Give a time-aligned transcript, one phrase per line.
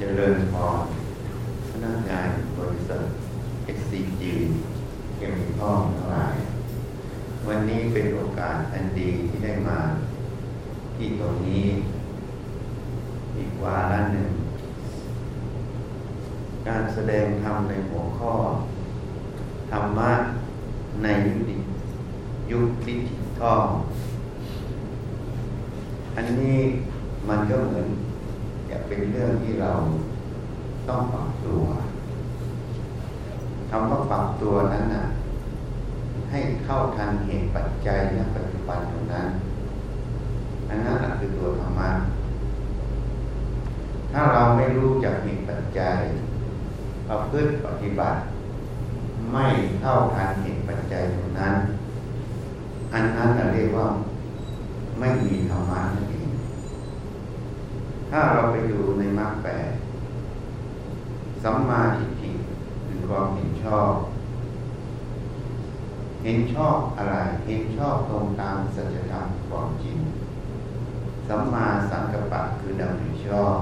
[0.00, 0.86] เจริญพร
[1.70, 2.28] พนักงาน
[2.58, 3.02] บริษัท
[3.78, 4.22] SCG
[5.16, 6.36] เกมพ่อทั้งหลาย
[7.46, 9.78] วันนี้เป็นโอกาสอันดีที่ได้มา
[10.96, 11.66] ที่ตรงนี้
[13.36, 14.30] อีกวาระหนึ่ง
[16.68, 18.34] การแสดงธรรมในหัวข้อ
[19.70, 20.12] ธรรมะ
[21.02, 21.50] ในยุค
[22.50, 23.64] ยุคดิจิตอล
[26.16, 26.58] อันนี้
[27.28, 27.88] มันก็เหมือน
[28.88, 29.72] เป็นเรื่องที่เรา
[30.88, 31.64] ต้องปรับตัว
[33.70, 35.04] คำว่าปรับตัวนั้นน่ะ
[36.30, 39.28] ให้เข้าทันเหตุปัจจัยณปัจจุบันตรงนั้น
[40.68, 41.90] อันนั้นคือตัวธรรมะ
[44.12, 45.98] ถ้าเราไม่รู้จักเหตุปัจจัย
[47.08, 48.18] ประพฤติปฏิบัติ
[49.32, 49.46] ไม่
[49.80, 51.54] เข้าทันเหตุปัจจัยตรงนั้น
[52.92, 53.86] อันนั้นเราเรียกว่า
[54.98, 56.07] ไม่มีธรรมะนั่น
[58.10, 59.70] ถ้าเราไปดูในมรรคแปด
[61.42, 62.30] สัมมาทิฏฐิ
[62.86, 63.92] คือความเห็นชอบ
[66.24, 69.98] เห็นชอบอะไร เห็นชอบตรงตามสัจธรรมความจริง
[71.28, 73.58] สัมมาสังกัปปะคือดำริชอบ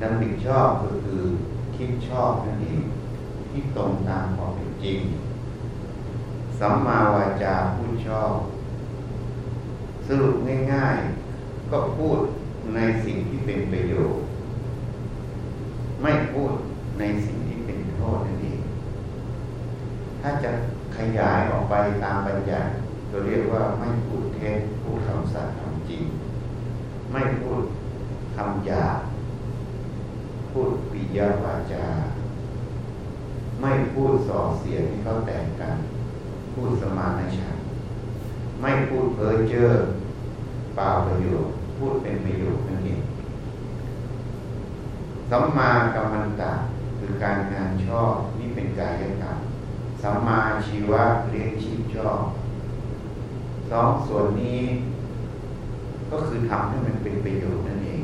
[0.00, 1.22] ดำริชอบก็คือ
[1.76, 2.82] คิดชอบนั่นเอง
[3.48, 5.00] ที่ตรงตามความเป็นจริง
[6.58, 8.32] สัมมาวาจาพูดชอบ
[10.06, 10.36] สรุป
[10.72, 12.18] ง่ายๆ ก็พูด
[12.74, 14.22] ในสิ่งที่เป็นประโยชน์
[16.02, 16.52] ไม่พูด
[16.98, 18.60] ในสิ่งที่เป็นโทษนั่นเอง
[20.20, 20.50] ถ้าจะ
[20.96, 22.70] ขยายออกไปตามบัญญัติ
[23.08, 26.04] เราเรียกว่าไม่พูดเท็จพูดคำสัตย์คำจริง
[27.12, 27.62] ไม่พูด
[28.36, 28.98] คำหยาบ
[30.50, 31.86] พูดปิยวาจา
[33.60, 35.76] ไม่พูดส่อเสียงที่เขาแต่งกัน
[36.52, 37.56] พูดสมานฉัน
[38.60, 39.70] ไม่พูดเพ้อเจ้อ
[40.76, 43.00] เปล่าประโยชน์ พูดเป็นประโยชน์นั่นเอง
[45.30, 46.52] สัมมากัมมันตะ
[46.98, 49.38] คือการงานชอบนี่เป็นกายกรรม
[50.02, 52.22] สัมมาชีวะเรียนชีพชอบ
[53.70, 54.62] สองส่วนนี้
[56.10, 58.02] ก็คือทำให้มันเป็นประโยชน์นั่นเอง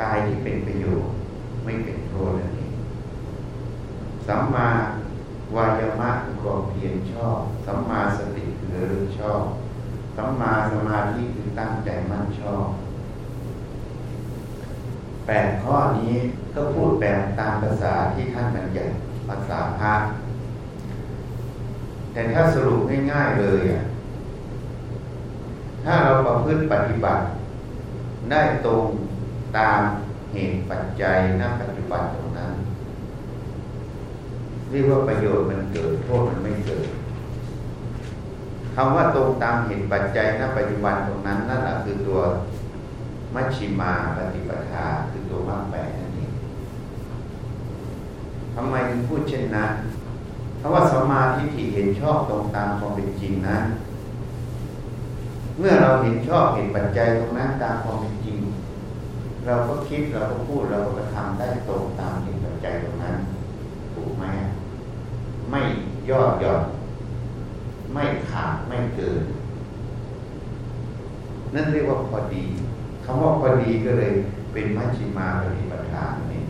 [0.00, 1.10] กายที่เป็นประโยชน์
[1.64, 2.72] ไม่เป็นโทษนั่นเอง
[4.26, 4.68] สัมมา
[5.54, 9.42] วายามะคือความเพียรชอบสัมมาสติคือระลึกชอบ
[10.20, 12.66] สัมมาสมาธิคือตั้งใจมั่นชอบ
[15.26, 16.14] แปดข้อนี้
[16.54, 18.92] ก็พูดแบบตามภาษาที่ท่านบัญญัติ
[19.28, 19.94] ภาษาพระ
[22.12, 22.80] แต่ถ้าสรุป
[23.12, 23.84] ง่ายๆเลยอะ
[25.84, 27.24] ถ้าเราประพฤติปฏิบัติ
[28.30, 28.84] ได้ตรง
[29.58, 29.80] ตาม
[30.32, 32.52] เหตุปัจจัยณปัจจุบันตรงนั้น
[34.70, 36.99] เรียกว่าประโยชน์มันเกิดโทษมันไม่เกิด
[38.82, 42.20] คำว่าตรงตามเหตุปัจจัยณปัจจุบันตรงนั้นนั่นแหละคือตัว
[43.34, 46.32] มัชชิมาปฏิปทาคือตัวมรรคแปดนั่นเอง
[48.54, 49.70] ทำไมถึงพูดเช่นนั้น
[50.58, 53.64] เพราะว่าสมาธิที่เห็นชอบตรงตามความเป็นจริงนั้น
[55.58, 58.38] เมื่อเราเห็นชอบเห็นปัจจัยตรงนั้นตามความเป็นจริง
[59.46, 63.16] เราก็คิดเราก็พูดเราก็ทำได้ตรงตามเหตุปัจจัยตรงนั้น
[63.94, 64.24] ถูกไหม
[65.50, 65.60] ไม่
[66.10, 66.62] ยอดหย่อน
[68.70, 69.22] ไม่เกิน
[71.54, 72.44] นั่นเรียกว่าพอดี
[73.04, 74.12] คำว่าพอดีก็เลย
[74.52, 76.42] เป็นมัชฌิมาปฏิปทานนี่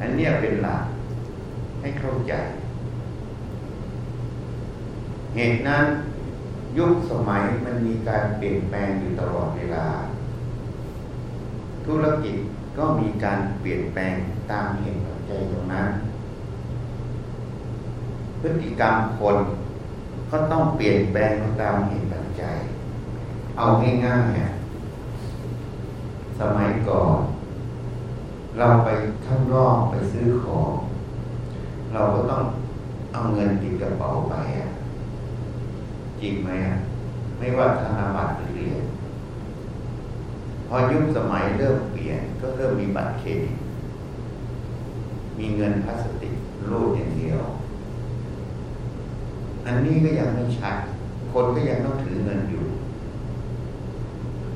[0.00, 0.82] อันเนี้ยเป็นหลัก
[1.80, 2.32] ให้เข้าใจ
[5.34, 5.84] เหตุนั้น
[6.78, 9.86] ยุคสมัยมันมีการเปลี่ยนแปลงอยู่ตลอดเวลา
[11.86, 12.36] ธุรกิจ
[12.78, 14.14] ก็มีการเปลี่ยนแปลง
[14.50, 15.88] ตามเหตุปัจจัยตรงนั้น
[18.40, 19.36] พฤติกรรมคน
[20.30, 22.56] ก็ต้องเปลี่ยนแปลงตามเหตุปัจจัย
[23.56, 23.64] เอา
[24.04, 24.50] ง่ายๆเนี่ย
[26.40, 27.18] สมัยก่อน
[28.58, 28.88] เราไป
[29.26, 30.70] ข้างนอกไปซื้อของ
[31.92, 32.42] เราก็ต้อง
[33.12, 34.68] เอาเงินติดกระเป๋าไปอะ
[36.20, 36.76] จริงไหมอะ
[37.38, 38.82] ไม่ว่าธนบัตรหรือเหรียญ
[40.68, 43.56] พอยุคสมัยเริ่มเปลี่ยนก็เริ่มมีบัตรเครดิต
[45.38, 46.34] มีเงินพลาสติก
[46.70, 47.40] รูดอย่างเดียว
[49.66, 50.76] อันนี้ก็ยังไม่ชัด
[51.32, 52.64] คนก็ยังต้องถือเงินอยู่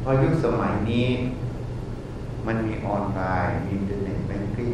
[0.03, 1.07] พอยุคสมัยนี้
[2.47, 4.73] มันมีออนไลน์ มี internet banking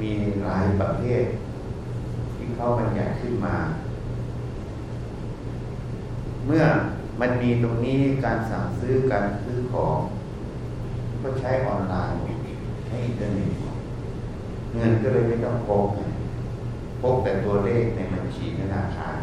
[0.00, 0.12] มี
[0.42, 1.24] หลายประเภท
[2.34, 3.56] ที่เขาบัญญัติขึ้นมา
[6.46, 6.64] เมื่อ
[7.20, 9.98] มันมีตรงนี้การสั่งซื้อการซื้อของ
[11.22, 12.18] ก็ใช้ออนไลน์
[12.86, 13.50] ใช้อินเทอร์เน็ต
[14.74, 15.88] เงินก็เลยไม่ต้องพก
[17.00, 19.14] พกแต่ตัวเลขในบัญชีธนาคาร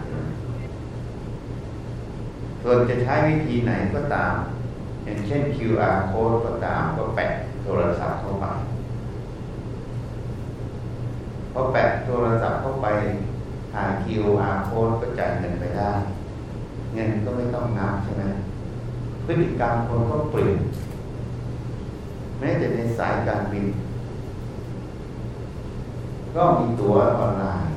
[2.62, 4.36] ส่วนจะใช้วิธีไหนก็ตามม
[5.04, 7.31] อย่างเช่น QR code ก็ตามก็แปะ
[7.64, 8.46] โทรศัพท์เข้าไป
[11.54, 12.88] พอแปะโทรศัพท์เข้าไป
[13.74, 15.92] ผ่าน QR code ก็จ่ายเงินไปได้
[16.94, 18.24] เงินก็ไม่ต้องนับใช่ไหม
[19.25, 20.58] พฤติกรรมคนก็เปลี่ยน
[22.40, 23.66] แม้แต่ในสายการบิน
[26.36, 27.76] ก็มีตัวออนไลน์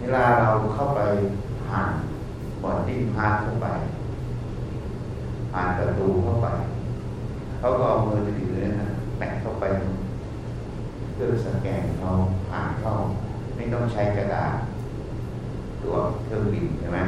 [0.00, 1.00] เวลาเราเข้าไป
[1.66, 1.92] ผ่าน
[2.62, 3.68] บอดดิ้งพาสเข้าไป
[5.52, 6.48] ผ่านประตูเข้าไป
[7.58, 8.50] เขาก็เอามือถือ
[8.80, 9.64] นะแปะเข้าไป
[11.14, 12.08] เพื่อสแกนเขา
[12.50, 12.92] ผ่านเข้า
[13.56, 14.56] ไม่ต้องใช้กระดาษ
[15.82, 17.00] ตัวเครื่องบินใช่ไหม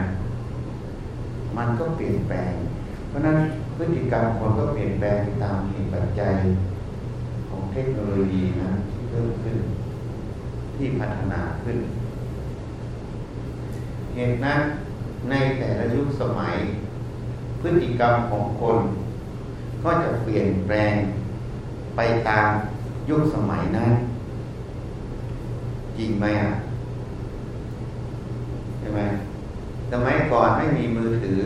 [1.56, 2.52] มันก็เปลี่ยนแปลง
[3.08, 3.38] เพราะนั้น
[3.76, 6.34] พฤติกรรมคนก็เปลี่ยนแปลงไปตามเหตุปัจจัย
[7.48, 8.70] ของเทคโนโลยีนะ
[9.10, 9.56] เพิ่มขึ้น
[10.76, 11.78] ที่พัฒนาขึ้น
[14.14, 14.60] เหตุนั้น
[15.30, 16.56] ในแต่ละยุคสมัย
[17.60, 18.78] พฤติกรรมของคน
[19.82, 20.94] ก็จะเปลี่ยนแปลง
[21.96, 22.48] ไปตาม
[23.08, 23.92] ยุคสมัยนั้น
[25.98, 26.52] จริงไหมอะ
[28.78, 29.00] ใช่ไหม
[29.92, 31.42] สมัยก่อนไม่มีมือถือ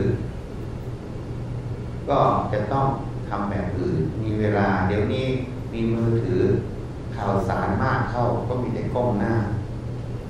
[2.09, 2.19] ก็
[2.53, 2.87] จะต้อง
[3.29, 5.25] ทำแบบอื่น มีเวลา เดี๋ยวนี้
[5.73, 6.43] มีมือถือ
[7.27, 9.33] ข่าวสารมากเข้าก็มีแต่กล้องหน้า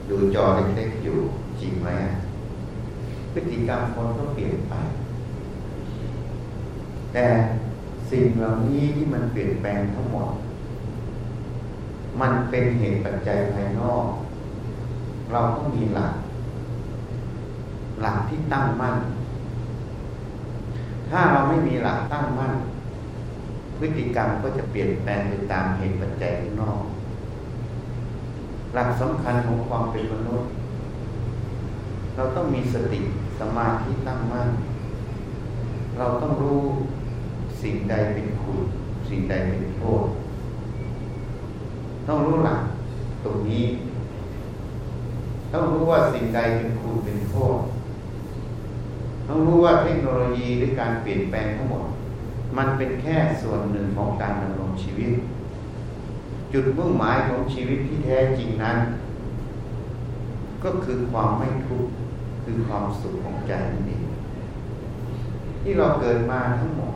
[0.09, 1.17] ดูจอเล็กๆอยู่
[1.61, 2.13] จริงไหมอะ
[3.33, 4.73] พฤติกรรมคนก็เปลี่ยนไป
[7.13, 7.25] แต่
[8.11, 10.29] สิ่งเหล่านี้ที่มันเปลี่ยนแปลงทั้งหมด
[12.21, 14.07] มันเป็นเหตุปัจจัยภายนอก
[15.31, 16.13] เราก็มีหลัก
[18.01, 18.97] หลักที่ตั้งมั่น
[21.09, 22.53] ถ้าเราไม่มีหลักตั้งมั่น
[23.79, 26.81] พฤติกรรมก็จะเปลี่ยนแปลงไปตามเหตุปัจจัยข้างนอก
[28.73, 30.49] หลักสำคัญของความเป็นมนุษย์
[32.15, 32.99] เราต้องมีสติ
[33.39, 34.49] สมาธิตั้งมั่น
[35.97, 36.61] เราต้องรู้
[37.61, 38.59] สิ่งใดเป็นคุณ
[39.09, 40.05] สิ่งใดเป็นโทษ
[42.07, 42.61] ต้องรู้หลัก
[43.23, 43.65] ตรงนี้
[45.53, 47.57] ต้องรู้ว่าสิ่งใดเป็นคุณเป็นโทษ
[49.27, 51.85] ต้องรู้ว่าเทคโนโลยีหรือการเปลี่ยนแปลงทั้งหมด
[52.57, 55.11] มันเป็นแค่ส่วนหนึ่งของการดำรงชีวิต
[56.53, 58.77] จุดมุ่งหมายของชีวิตที่แท้จริงนั้น
[60.63, 61.91] ก็คือความไม่ทุกข์
[62.43, 64.05] คือความสุขของใจนั่นเอง
[65.61, 66.93] ที่เราเกิดมาทั้งหมด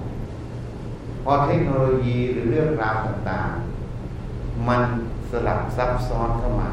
[1.24, 4.82] พอเทคโนโลยีหรือเรื่องราวต่างๆ มัน
[5.32, 6.70] สลับซับซ้อนเข้ามา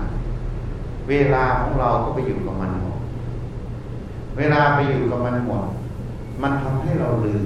[1.08, 2.98] เวลาของเราก็ไปอยู่กับมันหมด
[4.38, 5.64] เวลาไปอยู่กับมันหมด
[6.42, 7.44] มันทำให้เราลืม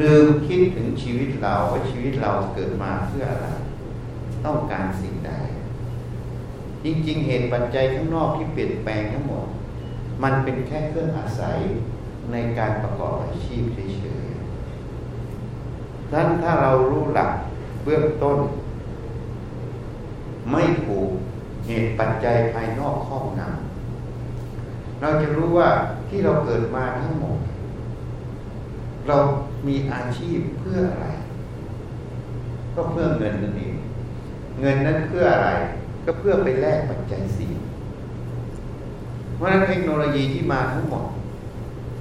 [0.00, 3.48] ลืมคิดถึงชีวิตเราว่าชีวิตเราเกิดมาเพื่ออะไร
[4.44, 5.32] ต้องการสิ่งใด
[6.84, 9.46] จริง ๆ เหตุปัจจัยข้างนอกที่เปลี่ยนแปลงทั้งหมด
[10.22, 11.58] มันเป็นแค่เครื่องอาศัย
[12.32, 17.32] ในการประกอบอาชีพเฉยๆดังนั้นถ้าเรารู้หลัก
[17.84, 18.38] เบื้องต้น
[20.52, 21.08] ไม่ถูก
[21.66, 25.68] เหตุปัจจัยภายนอกครอบงำเราจะรู้ว่า
[26.08, 27.38] ที่เราเกิดมาทั้งหมด
[29.08, 29.16] เรา
[29.66, 31.06] มีอาชีพเพื่ออะไร
[32.74, 33.74] ก็เพื่อเงินนั่นเอง
[34.60, 35.50] เงินนั้นเพื่ออะไร
[36.04, 37.52] ก็เพื่อไปแลกปัจจัยสี่
[39.34, 41.04] เพราะนั้นเทคโนโลยีที่มาทั้งหมด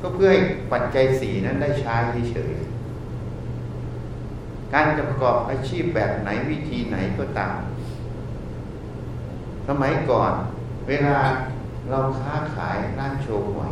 [0.01, 0.39] ก็เพื่อให้
[0.71, 1.96] ปัจจัยสีนั้นได้ใช้
[2.32, 2.53] เฉย
[4.74, 7.55] การจะประกอบอาชีพแบบไหนวิธีไหนก็ตาม
[9.67, 10.34] สมัยก่อน
[10.88, 11.17] เวลา
[11.89, 13.72] เราค้าขายร้านโชว์หวย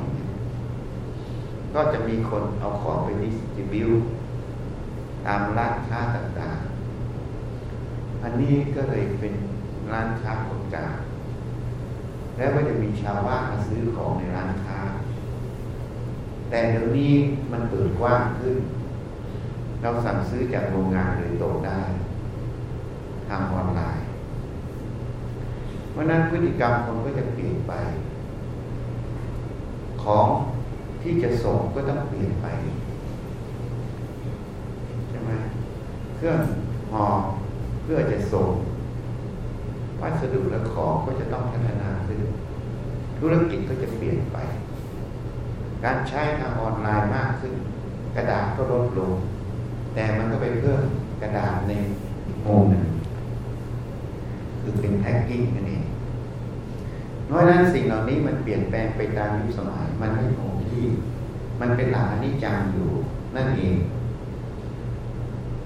[1.75, 3.91] ก็จะมีคนเอาของไปดิสติบิว
[5.25, 9.33] ตามร้านค้าต่างๆ อันนี้ก็เลยเป็น
[9.91, 10.97] ร้านค้าคนกลาง
[12.37, 14.79] แล้วก็จะมีชาวบ้านมาซื้อของในร้านค้า
[16.49, 17.13] แต่เดี๋ยวนี้
[17.51, 18.57] มันเปิดกว้างขึ้น
[19.81, 21.81] เราสั่งซื้อจากโรงงานโดยตรงได้
[23.27, 24.05] ทางออนไลน์
[25.91, 27.73] เพราะนั้นพฤติกรรมคนก็จะเปลี่ยนไป
[30.03, 30.27] ของ
[31.05, 32.47] ที่จะส่งก็ต้องเปลี่ยนไป
[35.09, 35.31] ใช่ไหม
[36.15, 36.39] เครื่อง
[36.91, 37.05] ห่อ
[37.83, 38.49] เพื่อจะส่ง
[40.01, 42.19] วัสดุและของก็จะต้องพัฒนาขึ้น
[43.19, 44.37] ธุรกิจก็จะเปลี่ยนไป
[45.83, 47.53] การใช้ทางออนไลน์มากขึ้น
[48.15, 49.13] กระดาษก็ลดลง
[49.93, 50.81] แต่มันก็ไปเพิ่ม
[51.21, 51.73] กระดาษใน
[52.43, 52.85] โมงหนึ่ง
[54.61, 55.83] คือเป็นแพ็กกิ้งนั่นเอง
[57.31, 60.87] น้อยนั้นสิ่งเหล่านี้มันเปลี่ยนแปลงไปตามยุคสมัยมันไม่คง ที่
[61.59, 62.89] มันเป็นหลักอนิจจังอยู่
[63.35, 63.77] นั่นเอง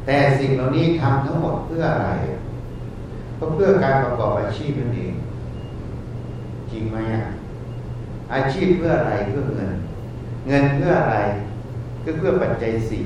[0.05, 2.09] แต่สิ่งเหล่านี้ทำทั้งหมดเพื่ออะไร
[3.37, 5.13] ก็เพื่อการประกอบอาชีพนั่นเอง
[6.71, 7.25] จริงไหมอะ
[8.33, 9.73] อาชีพเพื่ออะไรเพื่อเงิน
[10.47, 11.17] เงินเพื่ออะไร
[12.03, 13.05] ก็เพื่อปัจจัยสี่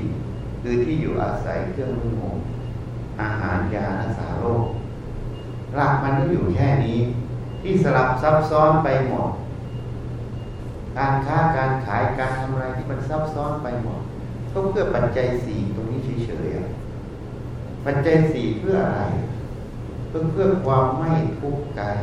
[0.62, 2.38] คือที่อยู่อาศัยเครื่องนุ่งห่ม
[3.20, 4.66] อาหารยารักษาโรค
[5.76, 6.98] หลักมันก็อยู่แค่นี้
[7.62, 9.30] ที่สลับซับซ้อนไปหมด
[10.98, 14.00] การค้าการขายการทำอะไรที่มันซับซ้อนไปหมด
[14.52, 19.02] ก็เพื่อปัจจัยสี่ตรงนี้เฉยๆปัจจัยสี่เพื่ออะไร
[20.08, 21.10] เพื่อเพื่อความไม่
[21.40, 21.98] ทุกข์กาย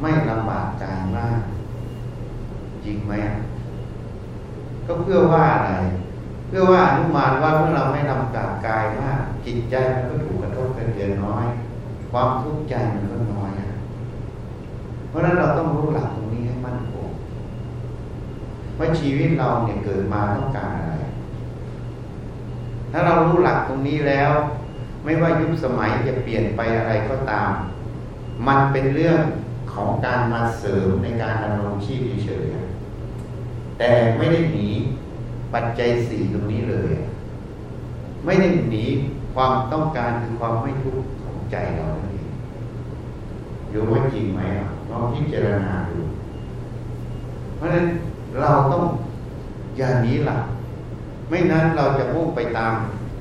[0.00, 1.40] ไม่ลำบากกายมาก
[2.84, 3.12] จริงไหม
[4.86, 5.72] ก็เพื่อว่าอะไร
[6.48, 11.46] เพื่อว่าอนุมานว่าเมื่อเราไม่ลำบากกายมาก จิตใจมันก็ถูกกระทบกระเทือนน้อย
[12.12, 13.50] ความทุกข์ใจมันก็น้อย
[15.08, 17.08] เพราะฉะนั้นเราต้องรู้หลักตรงนี้ให้มั่นคง
[18.78, 20.94] ว่าชีวิตเราเนี่ยเกิดมาต้องการอะไร
[22.92, 24.32] ถ้าเรารู้หลักตรงนี้แล้ว
[25.04, 27.52] ไม่ว่ายุคสมัยจะเปลี่ยนไปอะไรก็ตาม
[28.46, 29.20] มันเป็นเรื่อง
[29.74, 34.68] ของการมาเสริมในการดำรงชีพเฉยๆแต่ไม่ได้หนี
[35.54, 36.94] ปัจจัยสี่ตรงนี้เลย
[38.24, 38.84] ไม่ได้หนี
[39.34, 42.26] ความต้องการคือความไม่ทุกข์ของใจเราเอง
[43.70, 44.40] อยู่ว่าจริงไหม
[44.90, 45.98] ลองพิจารณาดู
[47.56, 47.86] เพราะฉะนั้น
[48.40, 48.84] เราต้อง
[49.76, 50.44] อย่าหนีหลัก
[51.28, 52.72] ไม่นั้นเราจะมุ่งไปตาม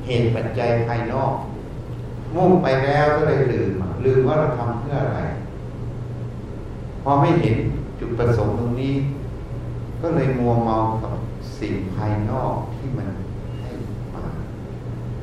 [0.06, 1.34] เหตุปัจจัยภายนอก
[2.36, 3.72] มุ่งไปแล้วก็เลยลืม
[4.06, 5.20] ลืมว่าเราทำเพื่ออะไร
[7.04, 7.58] พอไม่เห็น
[8.00, 8.96] จุดประสงค์ตรงนี้
[10.02, 11.14] ก็เลยมัวเมากับ
[11.60, 13.10] สิ่งภายนอกที่มัน
[13.60, 13.70] ให้
[14.14, 14.24] มา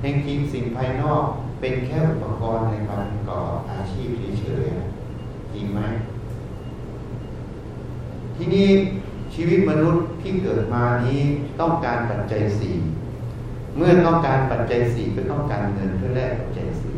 [0.03, 1.23] จริงๆสิ่งภายนอก
[1.61, 4.09] เป็นแค่อุปกรณ์ในการก่ออาชีพ
[4.41, 5.81] เฉยๆจริงไหม
[8.37, 8.69] ที่นี้
[9.43, 11.21] ชีวิตมนุษย์ที่เกิดมานี้
[11.61, 12.77] ต้องการปัจจัยสี่
[13.77, 16.95] เมื่อต้องการปัจจัยสี่ก็ต้องการเงินเพื่อแลกปัจจัยสี่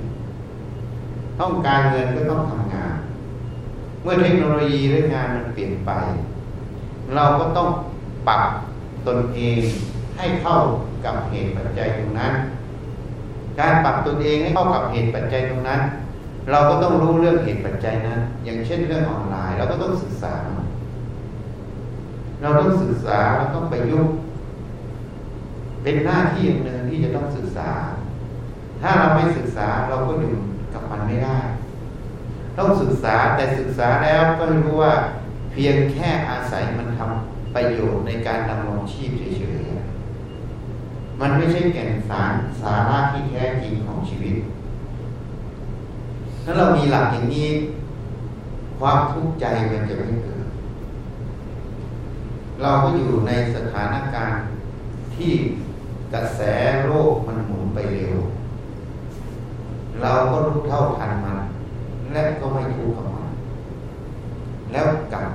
[1.40, 2.94] ต้องการเงินก็ต้องทำงาน
[4.02, 5.90] เมื่อเทคโนโลยีและงานมันเปลี่ยนไป
[7.14, 7.68] เราก็ต้อง
[8.28, 8.50] ปรับ
[9.06, 9.60] ตนเอง
[10.16, 10.56] ให้เข้า
[11.04, 12.32] กับเหตุปัจจัยตรงนั้น
[13.60, 15.80] การปรับตนเองให้เข้ากับเหตุปัจจัยตรงนั้น
[16.50, 20.34] เราก็ต้องรู้เรื่องเหตุปัจจัยนั้น อย่างเช่นเรื่องออนไลน์ เราก็ต้องศึกษา
[22.42, 24.08] เราต้องศึกษาเราต้องไปยุก
[25.82, 27.70] เป็นหน้าที่อย่างหนึ่งที่จะต้องศึกษา
[28.80, 30.34] ถ้าเราไม่ศึกษาเราก็อยู่
[30.74, 31.38] กับมันไม่ได้
[32.58, 34.94] ต้องศึกษาแต่ศึกษาแล้วก็รู้ว่า
[35.52, 44.34] เพียงแค่อาศัยมันทำประโยชน์ในการดำรงชีพเฉยๆ มันไม่ใช่แก่นสารสาระที่แท้จริงของชีวิต
[46.44, 47.48] ถ้าเรามีหลักอย่างนี้
[48.78, 50.31] ความทุกข์ใจมันจะไม่เกิด
[52.60, 54.44] เราก็อยู่ในสถานการณ์
[55.16, 55.32] ที่
[56.14, 56.40] กระแส
[56.86, 58.16] โลกมันหมุนไปเร็ว
[60.02, 61.38] เราก็รู้เท่าทันมัน
[62.12, 63.28] และก็ไม่ทุกข์กับมัน
[64.72, 65.26] แล้วกลับ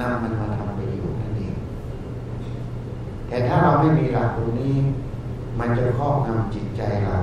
[0.00, 1.54] นำมันมาทำประโยชน์นั่นเอง
[3.28, 4.74] แต่ถ้าเราไม่มีหลักตรงนี้
[5.58, 7.16] มันจะครอบงำจิตใจเรา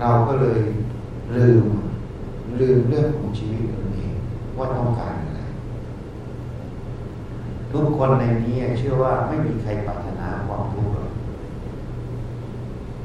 [0.00, 0.60] เราก็เลย
[1.36, 1.64] ลืม
[2.60, 4.12] ลืมเรื่องของชีวิตตัวเอง
[4.56, 5.11] ว่าต้องการ
[7.72, 10.92] ทุกคนในนี้เชื่อว่าไม่มีใครปรารถนาความทุกข์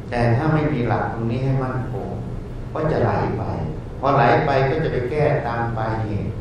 [0.09, 2.09] แต่ถ้าไม่มีหลักตรงนี้ให้มั่นคง
[2.74, 3.43] ก็จะไหลไป
[4.00, 6.31] พอไหลไปก็จะไปแก้ตามไปเหตุ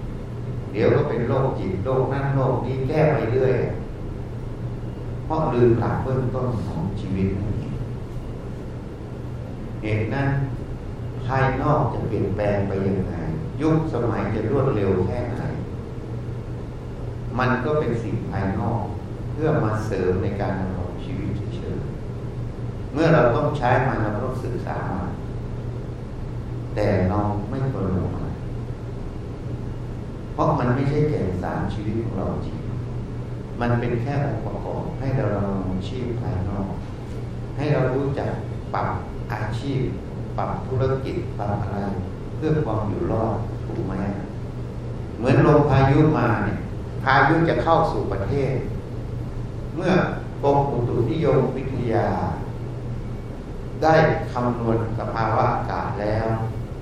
[0.73, 3.56] เดี๋ยวก็เป็นโรคจิตโรคนั่นโรคนี้แก้ไปเรื่อย
[5.25, 7.75] เพราะลืมหลักเบื้องต้นของชีวิตนั่นเอง
[9.83, 10.28] เหตุนั้น
[11.26, 13.12] ภายนอกจะเปลี่ยนแปลงไปยังไง
[13.61, 15.36] ยุคสมัยจะรวดเร็วแค่ไหน
[17.38, 18.85] มันก็เป็นสิ่งภายนอก
[19.33, 25.11] เพื่อมาเสริมในการดำรงชีวิตเฉยๆเมื่อเราต้องใช้มันเราต้องศึกษามัน
[26.75, 27.19] แต่เรา
[27.50, 28.33] ไม่ควรลงมัน
[30.33, 32.57] เพราะมันไม่ใช่แก่นสารชีวิตของเราจริง
[33.61, 36.69] มันเป็นแค่องค์ประกอบให้เราดำรงชีพภายนอก
[37.57, 38.31] ให้เรารู้จัก
[38.75, 38.88] ปรับ
[39.33, 39.81] อาชีพ
[40.38, 41.78] ปรับธุรกิจปรับอะไร
[42.37, 43.95] เพื่อความอยู่รอดถูกไหม
[45.19, 46.56] เหมือนลมพายุมาเนี่ย
[47.09, 48.55] พายุจะเข้าสู่ประเทศ
[49.77, 49.93] เมื่อ
[50.43, 52.09] กรมอุตุนิยมวิทยา
[53.83, 53.95] ได้
[54.33, 56.27] คำนวณสภาวะอากาศแล้ว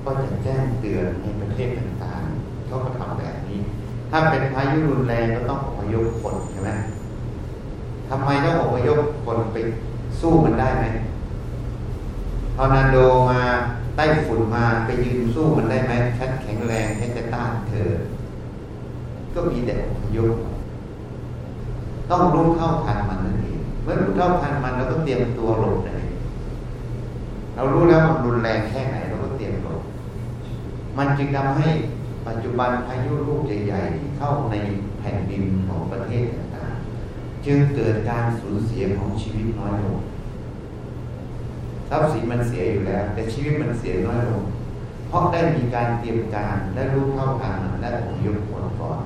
[0.04, 3.60] ก็จะแจ้งเตือนในประเทศต่างๆเขาก็ทำแบบนี้
[4.10, 6.70] ถ้าเป็นพายุรุนแรงก็ต้องอพยพคนใช่ไหม
[8.08, 9.56] ทำไมต้องอพยพคนไป
[10.20, 10.84] สู้มันได้ไหม
[12.56, 12.96] ทอร์นาโด
[13.30, 13.40] มา
[13.96, 17.90] ใต้ฝุ่นมาไปยืนสู้มันได้ไหมชัดแข็งแรงให้จะต้านเธอ
[19.34, 20.32] ก็มีแต่อพยพ
[22.10, 26.04] ต้องรู้เท่าทันมันนั่นเองเมื่อรู้เท่าทันมันเราก็เตรียมตัวหลบเลย
[27.54, 29.80] เรารู้แล้วมันรุนแรงแค่ไหนเราก็เตรียมหลบ
[30.98, 31.68] มันจึงทำให้
[32.26, 34.56] ปัจจุบันพายุลูกใหญ่ๆที่เข้าใน
[34.98, 39.98] แผ่นดินของประเทศต่างๆจึงเกิดการสูญเสียของชีวิตน้อยลง
[41.88, 44.42] ทรัพย์สินมันเสียอยู่แล้ว แต่ชีวิตมันเสียน้อยลง
[45.08, 49.03] เพราะได้มีการเตรียมการและรู้เท่าทันและผมยกผลก่อน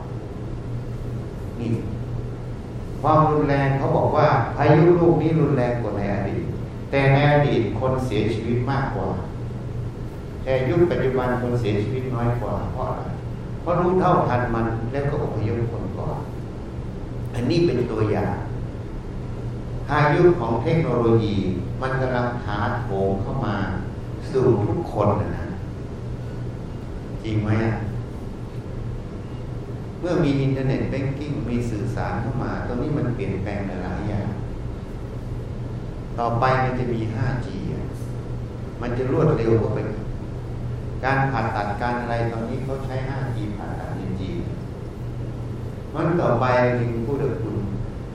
[1.61, 1.71] นี่
[3.03, 6.45] ความรุนแรงเขาบอกว่าพายุลูกนี้รุนแรงกว่าในอดีต
[6.91, 9.09] แต่ในอดีตคนเสียชีวิตมากกว่า
[10.43, 13.03] แต่ยุคปัจจุบันคนเสียชีวิตน้อยกว่าเพราะอะไร
[13.61, 16.19] เพราะรู้เท่าทันมันแล้วก็อพยพคนก่อน
[17.35, 18.35] อันนี้เป็นตัวอย่าง
[19.89, 21.37] พายุของเทคโนโลยี
[21.81, 23.57] มันกำลังถาโถมเข้ามา
[24.31, 25.47] สู่ทุกคนนะนะ
[27.25, 27.88] จริงไหมอะ
[30.01, 34.29] เมื่อมี internet banking มีสื่อสารเข้ามาตรงนี้มันเปลี่ยนแปลงหลายอย่าง
[36.19, 37.49] ต่อไปมันจะมี 5G
[38.83, 39.79] มันจะรวดเร็วเข้าไป
[41.05, 44.37] การผ่าตัดการอะไรตอนนี้เขาใช้ 5G ผ่าตัดในจีน
[45.95, 46.45] มันต่อไป
[46.79, 47.57] จริงพูดกับคุณ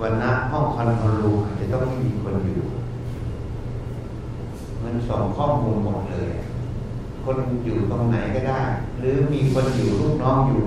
[0.02, 2.68] วันนะห้องคอนโทรลรูมจะต้องไม่มีคนอยู่
[4.84, 6.30] มันส่งข้อมูลหมดเลย
[7.26, 8.62] คนอยู่ตรงไหนก็ได้
[9.00, 10.64] หรือมีคนอยู่ลูกน้องอยู่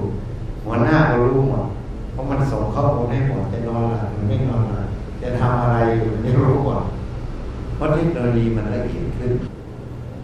[0.66, 1.64] หัวหน้าก็รู้หมด
[2.12, 4.88] เพราะมันส่งข้อมูลให้หมดจะนอนหลับหรือไม่นอนหลับ
[5.23, 6.82] จะทำอะไรอยู่ไม่รู้หมด
[7.75, 9.32] เพราะเทคโนโลยีมันละเอียดขึ้น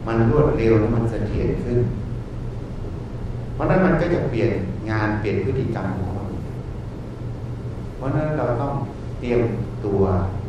[0.07, 1.79] มันรวดเร็วและมันเสถียรขึ้น
[3.55, 4.51] เพราะนั้นมันก็จะเปลี่ยน
[4.91, 6.31] งานเปลี่ยนพฤติกรรมของคน
[7.97, 8.73] เพราะนั้นเราต้อง
[9.21, 9.41] เตรียม
[9.85, 10.03] ตัว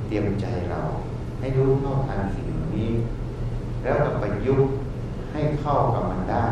[0.07, 0.81] เตรียมใจเรา
[1.39, 2.89] ให้รู้เท่าทันสิ่งนี้
[3.83, 4.73] แล้วก็ประยุกต์
[5.31, 6.43] ให้เข้ากับมันได้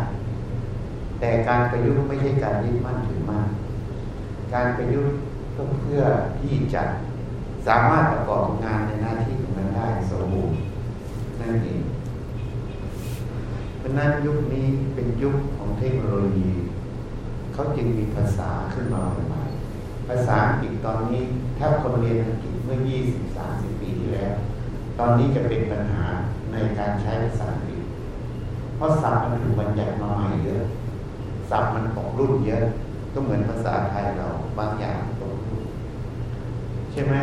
[1.22, 3.46] แต่การประยุกต์ไม่ใช่การยึดมั่นถือมั่น
[4.54, 5.16] การประยุกต์
[5.56, 6.01] ก็เพื่อ
[6.40, 6.84] ที่จะ
[7.68, 10.58] สามารถประกอบงานในหน้าที่ของมันได้สมบูรณ์
[11.40, 11.82] นั่นเอง
[13.78, 16.51] เพราะนั้นยุคนี้เป็นยุคของเทคโนโลยี
[17.54, 21.22] เขาจึงมีภาษาขึ้นมาใหม่ๆภาษาอังกฤษตอนนี้
[21.58, 22.78] ถ้าคนเรียนอังกฤษเมื่อ
[23.30, 24.34] 20-30 ปีที่แล้ว
[25.00, 26.03] ตอนนี้จะเป็นปัญหา
[26.51, 27.81] ในการใช้ภาษาอังกฤษ
[28.75, 30.21] เพราะศัพท์มันถูกบัญญัติมาใหม่
[31.51, 32.64] ศัพท์มันตกรุ่นเยอะ
[33.14, 34.27] ก็เหมือนภาษาไทยเรา
[34.59, 35.37] บางอย่างตรุ่น
[36.92, 37.16] ใช่ไหม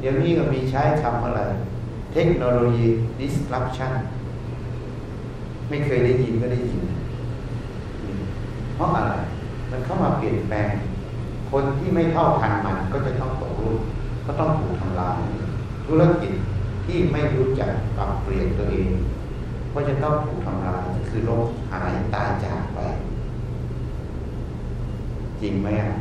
[0.00, 1.40] เดี๋ยวนี้ก็มีใช้คำอะไร
[2.12, 2.86] เทคโนโลยี
[3.18, 3.92] disruption
[5.68, 6.82] ไม่เคยได้ยินก็ได้ยิน
[8.74, 9.14] เพราะอะไร
[9.70, 10.70] มันเข้ามาเปลี่ยนแปลง
[11.50, 13.78] คนที่ไม่เท่าทันมันก็จะต้องตกรุ่น
[14.26, 15.18] ก็ต้องถูกทำลาย
[15.86, 16.32] ธุรกิจ
[16.86, 18.88] ที่ไม่รู้จักปรับเปลี่ยนตัวเอง
[19.72, 22.77] ก็จะต้องถูกทำลายคือโลกหายตายจากไป
[25.42, 25.92] จริงไหมอะ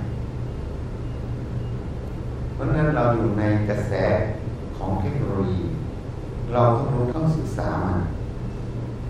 [2.53, 3.93] เพราะนั้นเราอยู่ในกระแส
[4.77, 5.63] ของเทคโนโลยี
[6.53, 7.99] เราต้องรู้ต้องศึกษามัน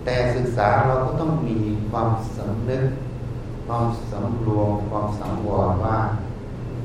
[0.04, 1.58] แต่ศึกษาเราก็ต้องมี
[1.90, 2.84] ความสำนึก
[3.66, 5.98] ความสำรวมความสังวรว่า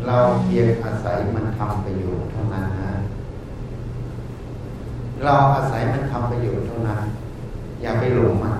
[0.07, 2.93] เราเพียงอาศัยมันทำประโยชน์เท่านั้นนะ
[5.23, 7.01] เราอาศัยมันทำประโยชน์เท่านั้น
[7.81, 8.57] อย่าไปหลงมัน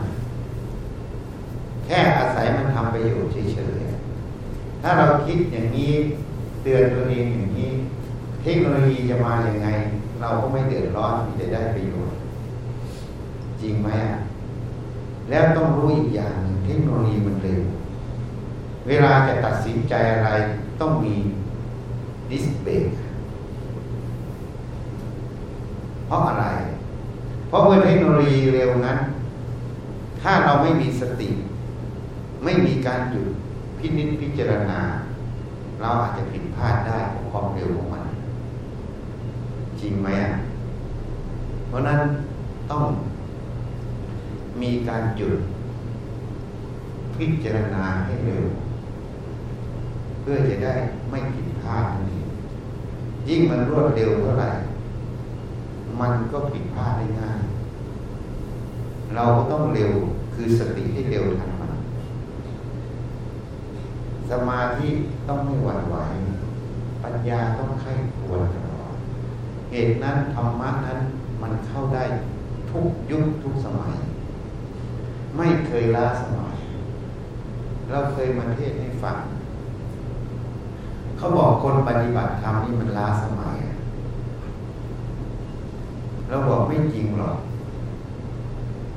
[1.86, 3.93] แค่อาศัยมันทำประโยชน์เฉย
[4.84, 5.92] ถ้าเราคิดอย่างนี้
[6.64, 7.72] เตือนตัวเองอย่างนี้
[8.44, 9.68] เทคโนโลยีจะมาอย่างไง
[10.22, 12.18] เราก็ไม่เดือดร้อนมีแต่ได้ประโยชน์
[13.62, 14.20] จริงไหมอะ
[15.30, 17.62] แล้วต้องรู้อีกอย่างหนึ่งเทคโนโลยีมันเร็ว
[18.88, 20.30] เวลาจะตัดสินใจอะไร
[20.82, 21.16] ต้องมี
[22.30, 22.86] ดิสเบรก
[26.08, 26.46] เพราะอะไร
[27.48, 28.98] เพราะเมื่อเทคโนโลยีเร็วนั้น
[30.22, 31.30] ถ้าเราไม่มีสติ
[32.44, 33.30] ไม่มีการหยุด
[33.86, 34.80] พินิจพิจารณา
[35.80, 38.04] เราอาจจะผิดพลาดได้ของความเร็วของมัน
[39.80, 40.32] จริงไหมอะ
[41.68, 42.00] เพราะนั้น
[42.72, 42.84] ต้อง
[44.62, 45.34] มีการหยุด
[47.16, 48.44] พิจารณาให้เร็ว
[50.22, 50.74] เพื่อจะได้
[51.10, 52.28] ไม่ผิดพลาดนั่นเอง
[53.30, 54.50] ยิ่งมันรวดเร็วเท่าไหร่
[56.00, 57.40] มันก็ผิดพลาดได้ง่าย
[59.16, 59.92] เราก็ต้องเร็ว
[60.34, 61.63] คือสติให้เร็วทันมัน
[64.32, 64.90] สมาธิ
[65.28, 65.96] ต้องไม่หวั่นไหว
[67.04, 68.94] ปัญญาต้องไข้ควรตลอด
[69.72, 71.00] เหตุนั้นธรรมะนั้น
[71.42, 72.04] มันเข้าได้
[72.72, 73.94] ทุกยุคทุกสมัย
[75.38, 76.56] ไม่เคยล้าสมัย
[77.90, 79.18] เราเคยมาเทศให้ฟัง
[81.18, 83.58] เขาบอกคนปฏิบัติธรรมนี่มันล้าสมัย
[86.30, 87.38] เราบอกไม่จริงหรอก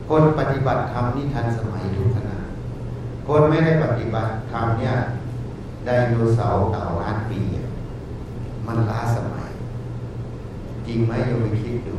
[0.09, 2.36] คนปฏิบัติธรรมนี่ทันสมัยทุกขณะ
[3.27, 4.95] คนไม่ได้ปฏิบัติธรรมเนี่ย
[5.85, 7.41] ไดโนเสาร์เก่าล้านปี
[8.67, 9.51] มันล้าสมัย
[10.87, 11.97] จริงไหมโยมไปคิดดู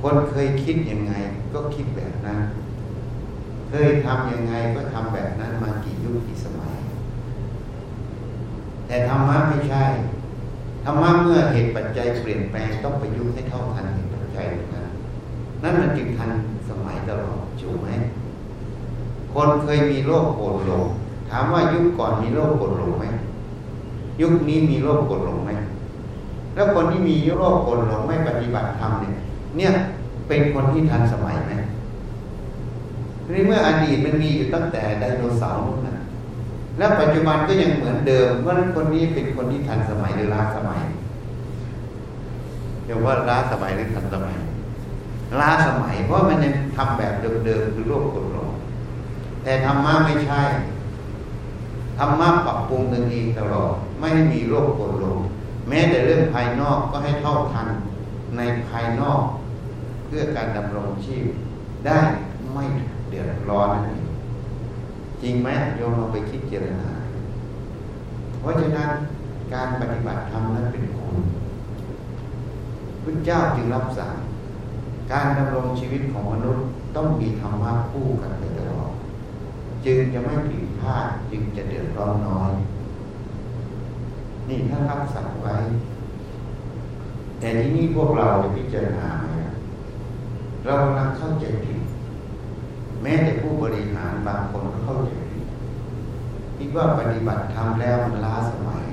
[0.00, 1.12] คนเคยคิดยังไง
[1.52, 2.38] ก็คิดแบบนั้น
[3.68, 6.74] เคยทำยังไงก็ทำแบบนั้นมากี่ยุคกี่สมัย
[8.86, 9.84] แต่ธรรมะไม่ใช่
[10.84, 14.86] ธรรมะเมื่อเหตุปัจจัยเปลี่ยนแปลงต้องประยุกต์ให้เท่าทันเหตุปัจจัยนั้น
[15.62, 16.30] นั่นมันจึงทัน
[16.68, 17.88] สมัยตลอดถูกไหม
[19.34, 20.84] คนเคยมีโรคโกรธหลง
[21.30, 23.04] ถามว่ายุคก่อนมีโรคโกรธหลงไหม
[24.20, 25.50] ยุคนี้มีโรคโกรธหลงไหม
[26.54, 29.14] แล้วคนที่มีโรคโกรธหลงไม่ปฏิบัติธรรมเนี่ย
[29.56, 29.72] เนี่ย
[30.28, 31.52] เป็นคนที่ทันสมัยไหม
[33.34, 35.96] นี่เมื่ออดีตมันมีอยู่ตั้งแต่ไดโนเสาร์นู่นนะ
[36.78, 40.80] แล้วปัจจุบันก็ยังเหมือนเดิมเพราะนั้นคนนี้เป็นคนที่ทันสมัยหรือล้าสมัย
[42.84, 44.36] เรียกว่าล้าสมัยหรือทันสมัย
[45.40, 47.14] ล้าสมัยเพราะมันยังทำแบบ
[47.46, 48.39] เดิมๆคือโลกกดลง
[49.42, 50.42] แต่ธรรมะไม่ใช่
[51.98, 55.18] ธรรมะปรับปรุงตัวเองตลอด ไม่ให้มีโรคกดลง
[55.68, 57.68] แม้แต่เรื่องภายนอกก็ให้เท่าทัน
[58.36, 59.22] ในภายนอก
[60.06, 61.24] เพื่อการดำรงชีพ
[61.86, 62.00] ได้
[62.52, 62.64] ไม่
[63.08, 64.04] เดือดร้อนนั่นเอง
[65.22, 66.90] จริงไหมโยมเราไปคิดเจรนา
[68.40, 68.90] เพราะฉะนั้น
[69.54, 71.16] การปฏิบัติธรรมนั้นเป็นคุณ
[73.04, 74.14] พระเจ้าจึงรับสั่ง
[75.12, 76.64] การดำรงชีวิตของมนุษย์
[76.96, 78.44] ต้องมีธรรมะคู่กันไป
[79.84, 82.52] จึงจะไม่ผิดพลาดจึงจะเดือดร้อนน้อย
[84.48, 85.56] นี่ท่านรับสั่งไว้
[87.38, 89.10] แต่ที่นี้พวกเราจะพิจารณา
[90.64, 91.80] เรากำลังเข้าใจผิด
[93.02, 95.46] แม้แต่ผู้บริหารบางคนก็เข้าใจผิด
[96.56, 98.84] คิดว่าปฏิบัติทำแล้วมันล้าสมัย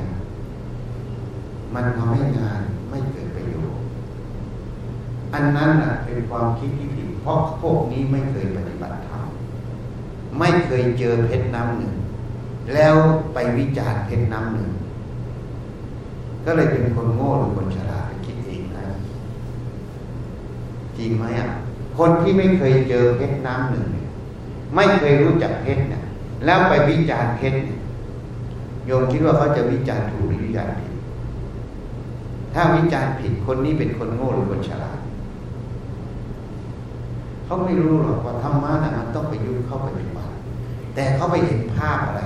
[1.74, 3.80] มันทำให้งานไม่เกิดประโยชน์
[5.34, 5.72] อันนั้น
[6.06, 8.76] เป็นความคิดที่ผิดเพราะพวกนี้ไม่เคยปฏิ
[10.40, 11.94] ไม่เคยเจอเพชรน้ำหนึ่ง
[12.74, 12.96] แล้ว
[13.34, 14.70] ไปวิจารณ์เพชรน้ำหนึ่ง
[16.46, 18.84] ก็เลยเป็นคนโง่หรือคนฉลาดคิดเองนะ
[20.98, 21.50] จริงไหมอะ
[21.98, 23.86] คนที่ไม่เคยเจอเพชรน้ำหนึ่ง
[24.76, 26.04] ไม่เคยรู้จักเพชรเนี่ย
[26.46, 27.60] แล้วไปวิจารณ์เพชร
[28.86, 30.94] โยมคิดว่าเขาจะวิจารณ์ถูกหรือวิจารณ์ผิด
[32.54, 35.00] ถ้าวิจารณ์ผิดคนนี้เป็นคนโง่หรือคนฉลาด
[37.46, 40.17] เขาไม่รู้หรอกว่าธรรมะนะมันต้องไปยุ่งเข้าไปปฏิบัติ
[40.98, 42.24] แต่เขาไปเห็นภาพอะไร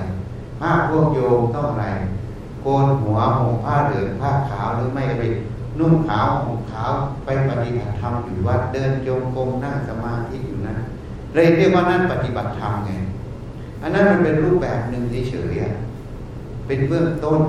[0.62, 1.86] ภาพพวกโยมต้องอะไร
[2.62, 5.24] โกนหัวห่มผ้าเหลืองผ้าขาวหรือไม่ก็ไป
[5.80, 6.92] นุ่งขาวห่มขาว
[7.26, 10.78] ไปปฏิบัติธรรมอยู่วัดเดินจงกรมนั่งสมาธิอยู่นั้น
[11.34, 12.92] เลยเรียกว่านั่นปฏิบัติธรรมไง
[13.82, 17.40] อันนั้นมันเป็นรูปแบบหนึ่งเฉยๆเป็นเบื้องต้น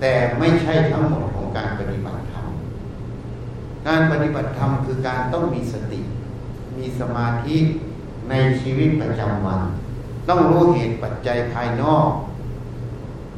[0.00, 2.48] แต่ไม่ใช่ทั้งหมดของการปฏิบัติธรรม
[3.86, 6.00] การปฏิบัติธรรมคือการต้องมีสติ
[6.78, 7.56] มีสมาธิ
[8.30, 9.62] ในชีวิตประจำวัน
[10.28, 12.10] ต้องรู้เหตุปัจจัยภายนอก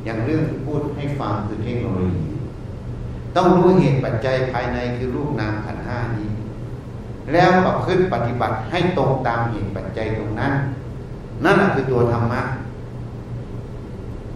[0.04, 2.26] อย่างเรื่องที่พูดให้ฟังคือเทคโนโลยี
[3.36, 6.30] ต้องรู้เหตุปัจจัยภายในคือรูปนามขันห้านี้
[7.32, 10.52] แล้วประพฤติปฏิบัติให้ตรงตามเหตุปัจจัยตรงนั้น
[11.44, 12.42] นั่นแหละคือตัวธรรมะ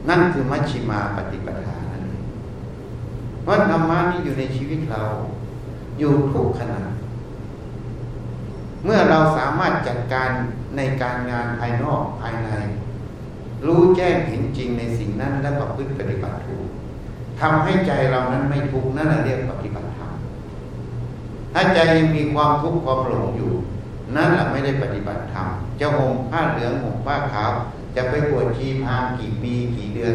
[0.09, 2.25] นั่นคือมัชชิมาปฏิปทานั่นเอง
[3.43, 5.03] เพราะธรรมะนี้อยู่ในชีวิตเรา
[5.99, 6.81] อยู่ทุกขณะ
[8.85, 10.31] เมื่อเราสามารถจัดการ
[10.77, 12.51] ในการงานภายนอกภายใน
[13.67, 16.67] รู้แจ้งเห็นจริงในสิ่งนั้นและประพฤติปฏิบัติถูก
[17.41, 20.13] ทำให้ใจเรานั้นไม่ทุกข์นั่นเรียกปฏิบัติธรรม
[21.55, 23.53] ถ้าใจยังมีความทุกข์ความหลงอยู่
[24.17, 25.47] นั่นแหละไม่ได้ปฏิบัติธรรม
[25.81, 27.51] จะห่มผ้าเหลืองห่มผ้าขาว
[27.97, 30.15] จะไปบวชชีพามกี่ปีกี่เดือน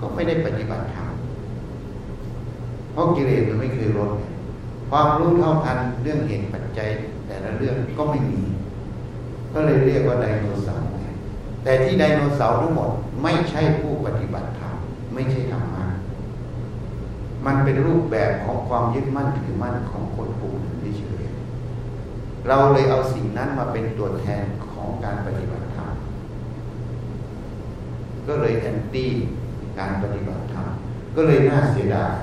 [0.00, 1.08] ก็ไม่ได้ปฏิบัติธรรม
[2.92, 4.10] เพราะกิเลสมันไม่เคยลด
[4.90, 6.90] ความรู้เท่าทันเรื่องเหตุปัจจัย
[7.44, 8.40] ละเรื่องก็ไม่มี
[9.54, 10.88] ก็เลยเรียกว่าไดโนเสาร์
[11.62, 12.90] แต่ที่ไดโนเสาร์ทั้งหมด
[13.22, 14.74] ไม่ใช่ผู้ปฏิบัติธรรม
[15.14, 15.84] ไม่ใช่ธรรมะ
[17.46, 20.56] มันเป็นรูปแบบของความยึดมั่นถือมั่นของคนปลูก
[20.98, 21.24] เฉย
[22.48, 25.92] เราเลยเอาสิ่งนั้นมาเป็นตัวแทนของการปฏิบัติธรรม
[28.26, 29.12] ก็เลยแอนตี้
[29.78, 30.68] การปฏิบัติธรรม
[31.16, 32.16] ก็เลยน่าเสียดาย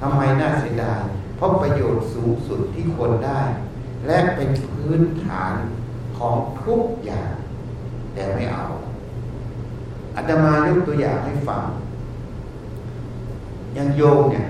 [0.00, 1.02] ทำไมน่าเสียดาย
[1.36, 3.40] เพราะประโยชน์สูงสุดที่คนได้
[4.06, 5.54] และเป็นพื้นฐาน
[6.18, 7.32] ของทุกอย่าง
[8.14, 8.64] แต่ไม่เอา
[10.16, 11.64] อาตมายกตัวอย่างให้ฟัง
[13.74, 14.46] อย่างโยมเนี่ย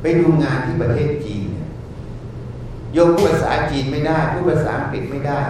[0.00, 1.68] ไปดูงานที่ประเทศจีนเนี่ย
[2.94, 5.42] โยมพูดภาษาจีนไม่ได้พูดภาษาอังกฤษไม่ได้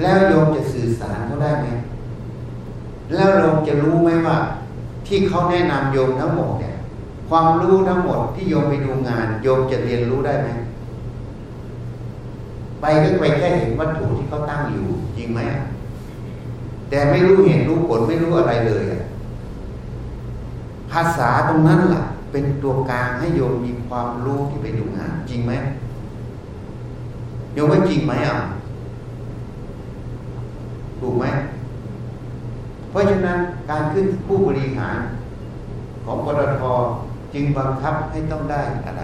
[0.00, 1.68] แล้วโยมจะสื่อสารเขาได้ไหม
[3.14, 4.38] แล้วโยมจะรู้ไหมว่า
[5.06, 6.76] ที่เขาแนะนำโยมทั้งหมดเนี่ย
[7.28, 10.48] ความรู้ทั้งหมดที่โยมไปดูงาน โยมจะเรียนรู้ได้ไหม
[12.82, 15.40] ไปก็ไปแค่เห็นวัตถุที่เขาตั้งอยู่จริงไหม
[16.88, 18.84] แต่ไม่รู้เห็นรู้ผลไม่รู้อะไรเลย
[20.92, 25.52] ภาษาตรงนั้นล่ะ เป็นตัวกลางให้โยมมีความรู้ที่ไปดูงานจริงไหม
[27.54, 28.36] โยมว่าจริงไหมอะ
[31.00, 31.24] ถูกไหม
[32.90, 33.38] เพราะฉะนั้น
[33.70, 34.98] การขึ้นผู้บริหาร
[36.04, 36.62] ของปตท
[37.34, 39.02] จึงบังคับให้ต้องได้อะไร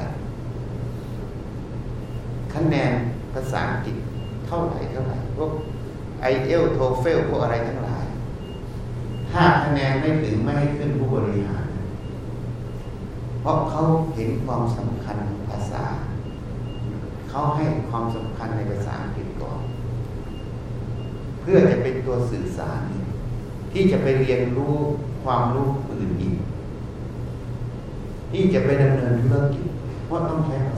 [2.54, 3.96] คะแนนาษาอังกฤษ
[4.46, 5.52] เท่าไหร่เท่าไหร่พวก
[6.22, 8.04] ไอเอลโทเฟลพวกอะไรทั้งหลาย
[9.30, 11.68] ถ้าคะแนนไม่ถึงไม่ให้ขึ้นผู้บริหาร
[13.40, 13.82] เพราะเขา
[14.14, 15.84] เห็นความสำคัญของภาษา
[17.30, 19.60] เขาให้ความสำคัญในภาษาอังกฤษก่อน
[21.40, 22.80] เพื่อจะเป็นตัวสื่อสาร
[23.72, 24.74] ที่จะไปเรียนรู้
[25.24, 26.36] ความรู้อื่นอีก
[28.30, 29.66] ที่จะไปดำเนินธุรกิจ
[30.06, 30.76] เพราะต้องใช้ภา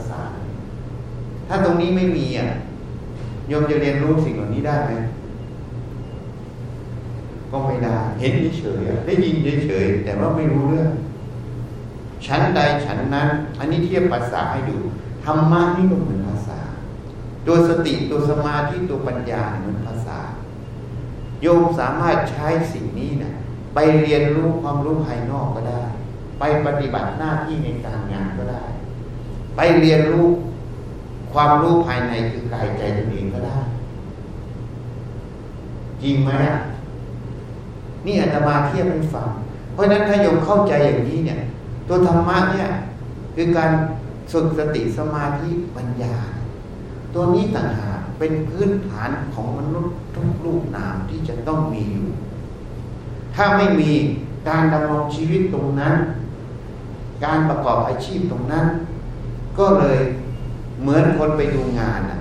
[1.53, 2.47] ถ้าตรงนี้ไม่มีอะ
[3.47, 4.91] โยมจะเรียนรู้สิ่งเหล่านี้ได้ไหม
[7.51, 9.35] ก็ไม่ได้ เห็นเฉยๆได้ยิน
[9.65, 10.89] เฉยๆแต่ว่าไม่รู้เรื่อง
[12.25, 14.77] ชั้นใดชั้นนั้น อันนี้เทียบภาษาให้ดู
[15.23, 16.59] ธรรมะนี่ก็เหมือนภาษา
[17.47, 20.19] ตัวสติตัวสมาธิตัวปัญญาเหมือนภาษา
[21.41, 23.33] โยมสามารถใช้สิ่งนี้นะ
[23.75, 25.81] ไปเรียนรู้ความรู้ภายนอกก็ได้
[26.39, 28.63] ไปปฏิบัติหน้าที่ในการงานก็ได้
[29.55, 30.27] ไปเรียนรู้
[31.33, 33.57] ความรู้ภายในคือกายใจตัวเองก็ได้
[36.01, 36.31] จริงไหม
[38.05, 39.29] นี่อาตมาเทียบให้ฟัง
[39.73, 41.39] เพราะฉะนั้นถ้าโยมเข้าใจอย่างนี้เนี่ย
[41.87, 42.69] ตัวธรรมะเนี่ย
[43.35, 43.71] คือการ
[44.31, 46.15] ฝึกสติสมาธิปัญญา
[47.13, 52.07] ตัวนี้ต่างหากเป็นพื้นฐานของมนุษย์ทุกรูปนามที่จะต้องมีอยู่
[53.35, 53.91] ถ้าไม่มี
[54.49, 55.95] การดำรงชีวิตตรงนั้น
[57.25, 58.65] การประกอบอาชีพตรงนั้น
[59.59, 59.99] ก็เลย
[60.81, 62.19] เหมือนคนไปดูงานนะ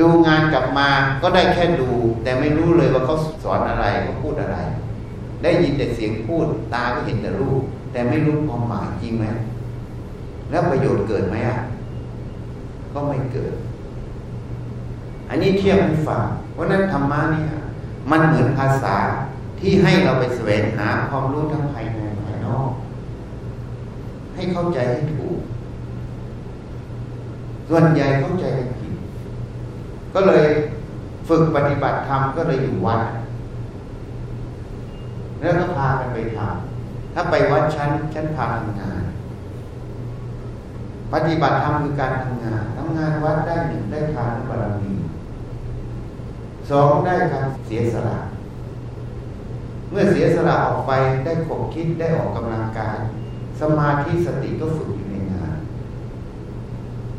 [0.00, 0.88] ดูงานกลับมา
[1.22, 1.90] ก็ได้แค่ดู
[2.22, 4.58] แต่ไม่รู้เลยว่าเขาสอนอะไรเขาพูดอะไร
[5.42, 9.26] ได้ยินแต่เสียงพูดตาก็เห็นแต่รูปแต่ไม่รู้ความหมายจริงไหม
[10.50, 11.58] แล้วประโยชน์เกิดไหมอะ
[12.92, 13.54] ก็ไม่เกิด
[15.28, 16.22] อันนี้เทียบให้ฟัง
[16.52, 17.46] เพราะนั้นธรรมะเนี่ย
[18.10, 18.96] มันเหมือนภาษา
[19.60, 22.70] ที่ให้เราไปแสวงหาความรู้ทั้งภายในภายนอก
[24.34, 25.36] ให้เข้าใจให้ถูก
[27.74, 28.94] ส่วนใหญ่เข้าใจกันผิด
[30.14, 30.46] ก็เลย
[31.28, 33.02] ฝึกปฏิบัติธรรมก็เลยอยู่วัด
[35.40, 39.02] แล้วก็พากันไปทำถ้าไปวัดชั้นชั้นพาทำงาน
[41.12, 44.92] ปฏิบัติธรรมคือการทำงานทำงานวัดได้หนึ่งได้ทานบารมี
[46.70, 48.18] สองได้การเสียสละ
[49.90, 50.92] เมื่อเสียสละออกไป
[51.24, 52.98] ได้ขบคิดได้ออกกำลังกาย
[53.60, 55.11] สมาธิสติก็ฝึกอยู่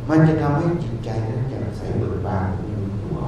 [0.10, 3.20] มันจะทำให้จิตใจนั้นแจ่มใสเบิกบานอยู่ตัว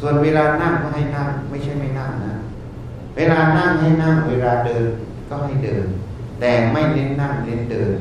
[0.00, 2.34] ส่วนเวลานั่งก็ให้นั่งไม่ใช่ไม่นั่งนะ
[3.16, 4.86] เวลานั่งให้นั่ง เวลาเดิน
[5.28, 5.86] ก็ให้เดิน
[6.40, 7.96] แต่ไม่เน้นนั่งเน้นเดิน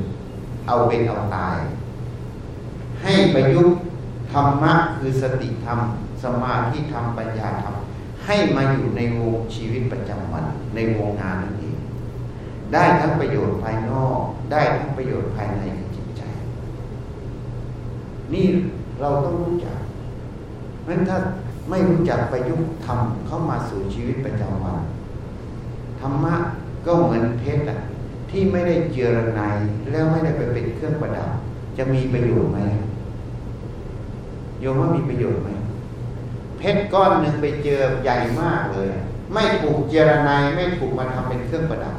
[0.67, 1.59] เอาเป็นเอาตาย
[3.01, 3.77] ให้ประยุกต์
[4.31, 5.79] ธรรมะคือสติธรรม
[6.23, 7.73] สมาธิธรรมปัญญาธรรม
[8.25, 11.77] ให้มาอยู่ในวงชีวิตประจำวัน ในวงงานนั่นเอง
[12.73, 14.19] ได้ทั้งประโยชน์ภายนอก
[14.51, 15.63] ได้ทั้งประโยชน์ภายใน
[18.33, 18.45] นี่
[19.01, 19.77] เราต้องรู้จัก
[20.81, 21.17] เพราะฉะนั้นถ้า
[21.69, 24.77] ไม่รู้จักประยุกต์ธรรมเข้ามาสู่ชีวิตประจำวัน
[26.01, 26.35] ธรรมะ
[26.85, 27.79] ก็เหมือนเพชรอะ
[28.29, 29.41] ที่ไม่ได้เจรไน
[29.91, 31.29] แล้วไม่ได้ไปเป็นเครื่องประดับ
[31.77, 32.59] จะมีประโยชน์ไหม
[34.59, 35.49] โยมว่ามีประโยชน์ไหม
[36.57, 38.89] เพชรก้อนหนึ่งไปเจอใหญ่มากเลย
[39.33, 41.95] ไม่ถูกเจรไนไม่ถูกมาทำเป็นเครื่องประดับ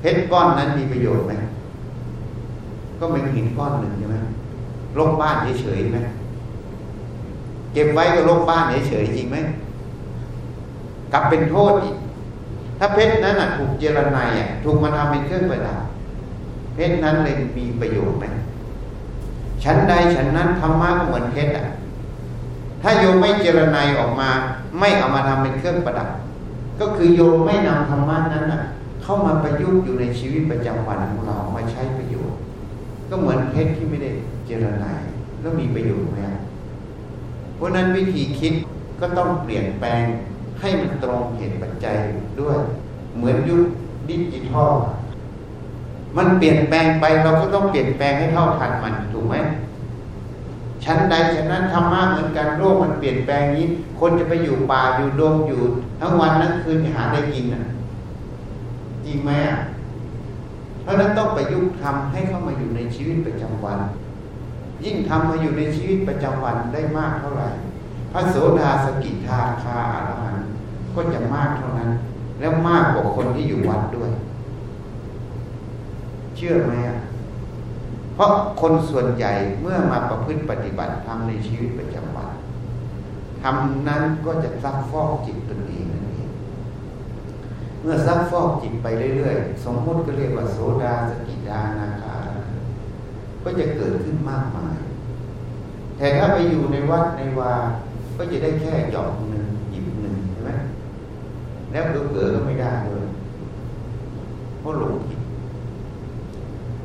[0.00, 1.32] เพชรก้อนนั้นมีประโยชน์ไหม
[3.00, 4.16] ก็เป็นหินก้อนหนึ่งใช่ไหม
[4.98, 5.98] ลบบ้านเฉยๆไหม
[7.72, 9.36] เก็บไว้ก็ลบบ้านเฉยๆจริงไหม
[11.12, 11.96] กลับเป็นโทษอีก
[12.78, 15.78] ถ้าเพชรนั้นถูกเจรไนอะถูกมาทำเป็นเครื่องประดับ
[16.74, 18.24] เพชรนั้นเลยมีประโยชน์ไหม
[19.64, 21.66] ชั้นใดชั้นนั้นธรรมะก็เหมือนเพชรอะ
[22.82, 24.28] ถ้าโยมไม่เจรไนออกมา
[24.78, 26.08] ไม่เอามาทำเป็นเครื่องประดับ
[26.80, 28.62] ก็คือโยมไม่นำธรรมะนั้นอะ
[29.02, 32.38] เข้ามาประยุกต์อยู่ในชีวิตประจำวันของเรามาใช้ประโยชน์
[33.10, 34.10] ก็เหมือนเพชรที่ไม่ได้
[34.52, 34.86] เจรไน
[35.40, 36.18] แล้วมีประโยชน์ไหม
[37.56, 38.54] เพราะนั้นวิธีคิด
[39.00, 40.02] ก็ต้องเปลี่ยนแปลง
[40.60, 41.96] ให้มันตรงเหตุปัจจัย
[42.40, 42.58] ด้วย
[43.16, 43.62] เหมือนยุค
[44.08, 44.72] ดิจิทัล
[46.16, 49.36] มันเปลี่ยนแปลงไปเราก็ต้องเปลี่ยนแปลงให้เท่าทันมันถูกไหม
[50.84, 53.66] ชั้นใดชั้นนั้นธรรมะเหมือนกันโลกมันเปลี่ยนแปลงนี้
[54.00, 55.62] คนจะไปอยู่ป่าอยู่โดมอยู่
[56.00, 57.64] ทั้งวันทั้งคืนหาได้กินอะ
[59.04, 59.58] จริงไหมอะ
[60.82, 63.78] เพราะนั้นต้องประยุกต์ทำให้เข้ามาอยู่ในชีวิตประจำวัน
[64.84, 67.48] ยิ่งทำมาอยู่ในชีวิตประจำวันได้มากเท่าไหร่
[68.12, 70.46] พระโสดาสกิทาคาอรหันต์
[70.94, 71.90] ก็จะมากเท่านั้น
[72.40, 74.10] แล้วมากกว่าคนที่อยู่วัดด้วย
[76.36, 76.98] เชื่อไหมอะ
[78.14, 82.30] เพราะคนส่วนใหญ่เมื่อมาประพฤติปฏิบัติทำในชีวิตประจำวัน
[83.42, 86.28] ทำนั้นก็จะซักฟอกจิตตนเองนั่นเอง
[87.80, 91.60] เมื่อซักฟอกจิตไปเรื่อยๆ สมมติก็เรียกว่าโสดาสกิทา
[92.02, 92.16] คา
[93.44, 94.71] ก็จะเกิดขึ้นมากมาย
[96.02, 97.52] แต่ถ้าไปอยู่ในวัดในวา
[98.16, 100.50] ก็จะได้แค่หยอกหนึ่งหยิบหนึ่งใช่ไหม
[101.70, 103.06] แล้วเกิดก็ไม่ได้เลย
[104.60, 105.20] เพราะหลงผิด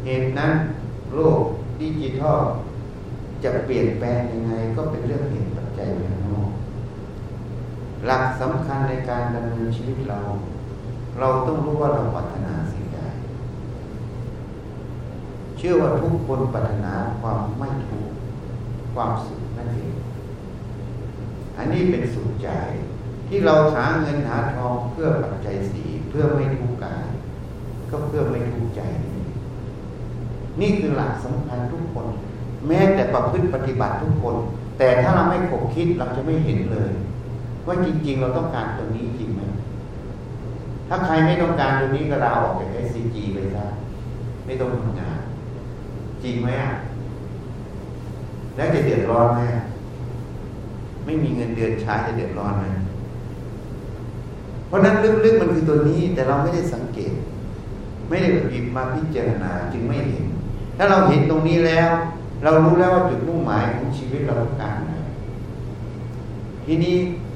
[0.04, 0.54] เหตุนั้น
[1.14, 1.42] โลก
[1.80, 2.42] ดิจิทัล
[3.44, 6.52] จะเปลี่ยนแปลงยังไง ก็เป็นเรื่องเหตุปัจจัยภายนอก
[8.06, 10.20] หลักสำคัญในการดำเนินชีวิตเรา
[11.20, 13.00] เราต้องรู้ว่าเราปรารถนาสิ่งใด
[15.58, 18.17] เชื่อว่าทุกคนปรารถนาความไม่ทุกข์
[18.98, 19.94] ความสุขนั่นเอง
[21.58, 22.50] อันนี้เป็นสุขใจ
[23.28, 27.06] ที่เราหาเงินหาทองเพื่อปัจจัยสีเพื่อไม่ทุกข์กาย
[27.90, 28.82] ก็เพื่อไม่ทุกข์ใจ
[30.62, 32.08] นี่คือหลักสำคัญทุกคน
[32.68, 34.36] แม้แต่ประพฤติปฏิบัติทุกคน
[34.78, 36.92] แต่ถ้าเราไม่ขบคิดเราจะไม่เห็นเลย
[37.68, 39.42] ว่าจริง ๆ เราต้องการตัวนี้จริงไหม
[40.90, 43.66] ถ้าใครไม่ต้องการตัวนี้ก็ลาออกจากไอซีจีไปซะ
[44.46, 45.20] ไม่ต้องทำงาน
[46.24, 46.74] จริงไหมอะ
[48.58, 49.42] แล้วจะเดือดร้อนไหม
[51.06, 52.66] ไม่มีเงินเดือนใช้จะเดือดร้อนไหม
[54.68, 57.14] เพราะนั้นลึกๆมันคือตัวนี้ แต่เราไม่ได้สังเกต
[58.10, 60.26] ไม่ได้หยิบมาพิจารณาจึงไม่เห็น
[60.78, 61.90] ถ้าเราเห็นตรงนี้แล้ว
[62.44, 64.94] เรารู้แล้วว่าจุดมุ่งหมายของชีวิตเราต้องการอะไร
[66.66, 66.96] ทีนี้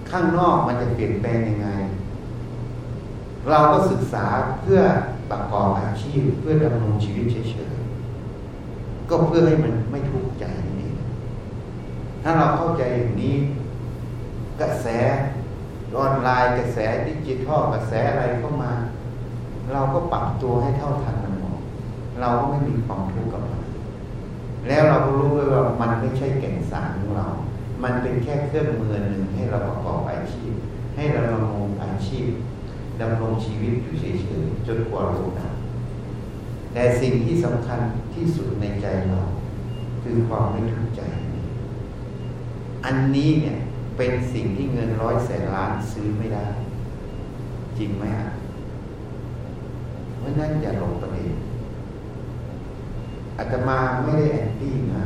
[0.10, 1.68] ข้างนอกมันจะเปลี่ยนแปลงยังไง
[3.50, 4.26] เราก็ศึกษา
[4.62, 4.82] เพื่อ
[5.32, 10.00] ประกอบอาชีพเพื่อดำรงชีวิตเฉยๆก็เพื่อให้มันไม่
[12.24, 13.36] ถ้าเราเข้าใจอย่างนี้
[14.62, 14.88] กระแส
[15.98, 18.74] ออนไลน์กระแสดิจิทัลกระแสอะไรเข้ามา
[19.74, 21.60] เราก็ปรับตัวให้เท่าทันมันหมด
[22.22, 23.64] เราก็ไม่มีความทุกข์กับมัน
[24.68, 27.28] แล้วเราก็รู้ด้วยว่ามันไม่ใช่แก่นสารของเรา
[27.84, 30.52] มันเป็นแค่เครื่องมือหนึ่งให้เราประกอบอาชีพ
[30.96, 32.26] ให้เราดำรงอาชีพ
[33.02, 35.54] ดำรงชีวิตอยู่เฉยๆจนกว่าโลกดับ
[36.74, 37.80] แต่สิ่งที่สำคัญ
[38.16, 39.22] ที่สุดในใจเรา
[40.04, 41.02] คือความไม่ทุกข์ใจ
[42.86, 43.58] อันนี้เนี่ย
[43.98, 46.46] เป็นสิ่งที่เงินร้อยแสนล้านซื้อไม่ได้
[47.78, 48.30] จริงไหมฮะ
[50.18, 51.32] เพราะนั้นอย่าหลงประเด็น
[53.38, 55.06] อาตมาไม่ได้แอนตี้นะ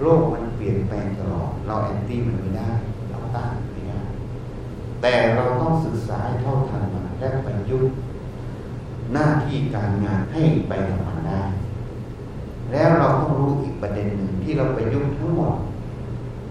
[0.00, 2.70] โลกมันเปลี่ยนแปลงตลอด เราแอนตี้มันไม่ได้
[3.10, 4.00] เราต้านไม่ได้
[5.02, 7.96] แต่เราต้องศึกษาให้เท่าทันมันและประยุกต์
[9.12, 11.42] หน้าที่การงานให้ไปกับมันได้
[12.72, 15.54] แล้วเราต้องรู้อีกประเด็นหนึ่งที่เราประยุกต์ทั้งหมด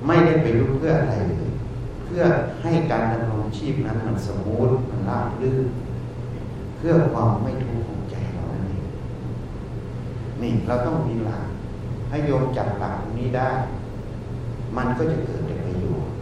[0.05, 1.51] ไม่ได้ไประยุกต์เพื่ออะไรเลย
[2.05, 2.23] เพื่อ
[2.63, 5.67] ให้การดำรงชีพนั้นมันสมูทมันราบรื่น
[6.77, 8.85] เพื่อความไม่ทุกข์ของใจเรานั่นเอง
[10.41, 11.43] นี่เราต้องมีหลัก
[12.09, 13.49] ถ้าโยมจับหลักนี้ได้
[14.77, 16.13] มันก็จะเกิดเป็นประโยชน์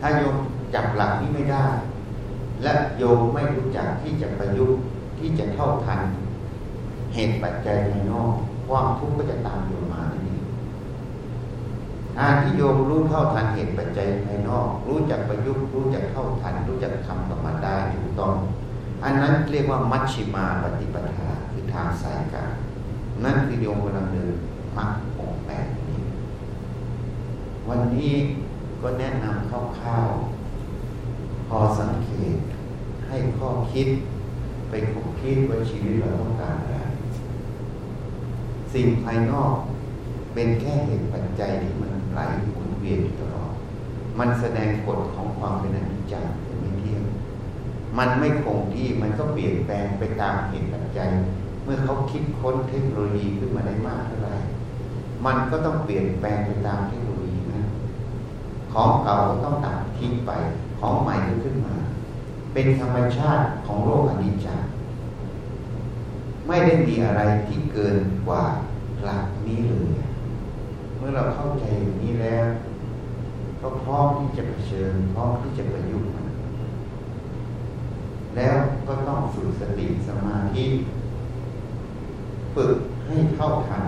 [0.00, 0.36] ถ้าโยม
[0.74, 1.66] จับหลักนี้ไม่ได้
[2.62, 4.80] และโยมไม่รู้จักที่จะประยุกต์
[5.18, 6.00] ที่จะเท่าทัน
[7.14, 8.32] เหตุปัจจัยภายนอก
[8.68, 9.85] ความทุกข์ก็จะตามโยมมาทีนี้
[12.16, 18.34] ถ้าที่โยมรู้เท่าทันเหตุปัจจัยภายนอก รู้จักประยุกต์รู้จักเท่าทัน รู้จักทำกับมันได้ถูกต้อง
[19.04, 22.52] อันนั้นเรียกว่ามัชชิมาปฏิปทาคือทางสายกลาง
[23.24, 24.34] นั่นคือโยมกำลังเดิน
[24.76, 26.00] มรรคองแปดนี้
[27.68, 28.12] วันนี้
[28.82, 29.52] ก็แนะนำค
[29.86, 32.36] ร่าวๆพอสังเกต
[33.06, 33.88] ให้ข้อคิด
[34.68, 36.76] ไปคบคิดว่าชีวิตเราต้องการอะไร
[38.72, 39.54] สิ่งภายนอก
[40.34, 43.52] เป็นแค่เหตุปัจจัยที่มัน ไหลหมุนเวียนอยู่ตลอด
[44.18, 47.02] มันแสดงกฎของความเป็นอนิจจังเป็นไม่เที่ยง
[47.98, 51.10] มันไม่คงที่มันก็เปลี่ยนแปลงไปตามเหตุปัจจัย
[51.64, 54.34] เมื่อเขาคิดค้นเทคโนโลยีขึ้นมาได้มากเท่าไหร่
[55.26, 57.62] มันก็ต้องเปลี่ยนแปลงไปตามเทคโนโลยีนะ
[58.72, 60.30] ของเก่าต้องตัดทิ้งไป
[60.80, 61.74] ของใหม่ก็ขึ้นมา
[62.52, 64.56] เป็นธรรมชาติของโลกอนิจจา
[66.46, 68.44] ไม่ได้มีอะไรที่เกินกว่า
[69.04, 69.88] หลักนี้เลย
[71.06, 72.46] มื่อเราเข้าใจอย่างนี้แล้ว
[73.60, 76.26] ก็พร้อมที่จะเผชิญพร้อมที่จะประยุกต์มัน
[78.36, 78.56] แล้ว
[78.88, 80.64] ก็ต้องฝึกสติสมาธิ
[82.54, 82.76] ฝึก
[83.06, 83.84] ให้เท่าทัน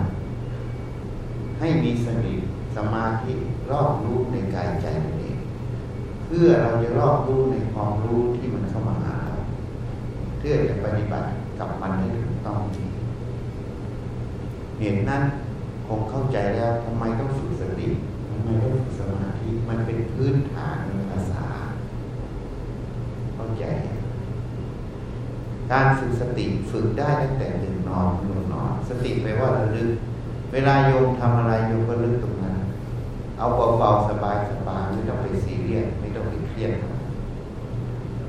[1.59, 2.33] ให้มีสติ
[2.75, 3.33] สมาธิ
[3.71, 5.37] รอบรู้ในกายใจตัวเอง
[6.25, 9.35] เพื่อเราจะรอบรู้ในความรู้ที่มันเข้ามาหาเรา
[10.37, 11.27] เพื่อจะปฏิบัติ
[11.59, 12.59] กับมันให้ถูกต้อง
[14.79, 15.23] เหตุนั้น
[15.89, 17.87] คงเข้าใจแล้วทำไมต้องฝึกสติ
[18.29, 21.45] ทำไมต้องฝึกสมาธิมันเป็นพื้นฐานในภาษา
[23.35, 23.63] เข้าใจ
[25.71, 29.91] การฝึกสติฝึกได้ตั้งแต่ตื่นนอนตื่นนอน สติแปลว่าระลึก
[30.53, 32.55] เวลาโยมทำอะไรโยมก็ลึกตรงนั้น
[33.37, 33.45] เอา
[33.79, 36.71] เบาๆสบายสบายไม่ต้องไปซีเรียสไม่ต้องไปเครียด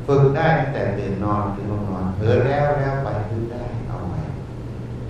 [0.06, 4.14] ฝึกได้ตั้งแต่ตื่นนอนถึงนอนเผลอแล้วแล้วไปพึ่งได้เอาไหม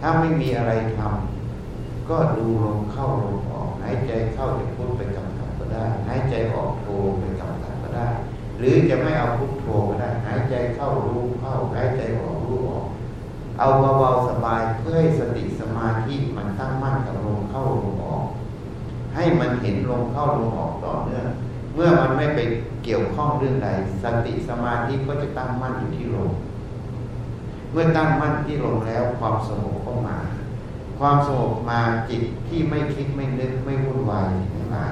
[0.00, 1.29] ถ้าไม่มีอะไรทำ
[2.10, 6.86] ก็ดูลมเข้าลมออกหายใจเข้าจะพุทไปกำกับก็ได้หายใจออกโท
[7.20, 8.06] ไปกำกับก็ได้
[8.58, 12.86] หรือจะไม่เอาพุทโธก็ได้หายใจเข้ารู้เข้าหายใจออกรู้ออก
[13.58, 13.66] เอา
[13.98, 18.24] เบาๆสบายเพื่อให้สติสมาธิมันตั้งมั่นกับลมเข้าลมออก
[19.14, 21.26] ให้มันเห็นลมเข้าลมออกต่อเนื่อง
[21.74, 22.40] เมื่อมันไม่ไป
[22.84, 23.68] เกี่ยวข้องเรื่องใด
[24.02, 26.30] สติสมาธิก็จะตั้งมั่นอยู่ที่ลม
[27.72, 30.18] เมื่อตั้งมั่นที่ลมแล้วความสงบก็มา
[31.00, 34.86] ความสงบมาจิตที่ไม่คิดไม่นึกไม่วุ่นวายทั้งหลา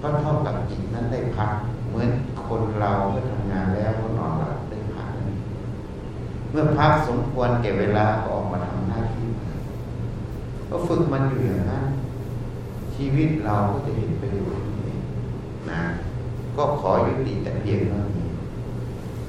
[0.00, 1.52] ก็เท่ากับจิตนั้นได้พัก
[1.88, 2.10] เหมือน
[2.46, 5.28] คนเราเมื่อทำงานแล้วก็นอนหลับได้พักนั่น
[6.50, 9.28] เมื่อพักสมควรแก่เวลาก็ออกมาทำหน้าที่
[10.70, 11.84] ก็ฝึกมันอยู่อย่างนั้น
[12.94, 14.96] ชีวิตเราก็จะเห็นประโยชน์นี้
[15.70, 15.82] นะ
[16.56, 18.28] ก็ขอยุติแต่เพียงเท่านี้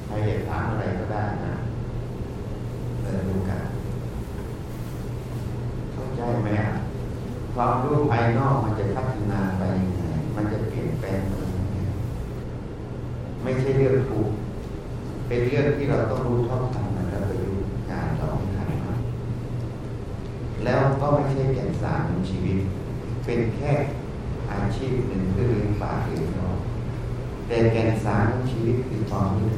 [0.05, 1.53] ใครอยากถามอะไรก็ได้นะ
[3.01, 3.68] เปิดดูกัน
[6.20, 6.49] เข้ไหม
[7.55, 10.03] ความรู้ภายนอกมันจะพัฒนาไปยังไง
[10.36, 11.76] มันจะเปลี่ยนแปลงไปยังไง
[13.43, 14.30] ไม่ใช่เรื่องถูก
[15.28, 17.51] เป็นเรื่องที่เราต้องรู้ท่าทันมันแล้วไปดู
[17.89, 18.97] งานเราให้ทันมัน
[20.63, 22.57] แล้วก็ไม่ใช่แก่นสารของชีวิต
[23.26, 23.74] เป็นแค่
[24.51, 26.55] อาชีพหนึ่งเพื่อเลี้ยงปากเลี้ยงท้อง
[27.47, 29.49] แต่แก่นสารของชีวิตคือความรู้